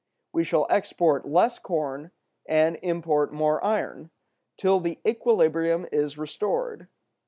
[0.33, 2.09] We shall export less corn
[2.47, 4.09] and import more iron,
[4.57, 6.87] till the equilibrium is restored.